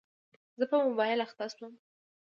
[0.59, 1.73] زه په موبایل اخته شوم.